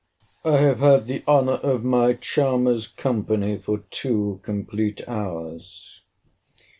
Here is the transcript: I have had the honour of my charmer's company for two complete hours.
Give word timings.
I 0.43 0.57
have 0.57 0.79
had 0.79 1.05
the 1.05 1.21
honour 1.27 1.59
of 1.61 1.83
my 1.83 2.13
charmer's 2.13 2.87
company 2.87 3.59
for 3.59 3.83
two 3.91 4.39
complete 4.41 5.07
hours. 5.07 6.01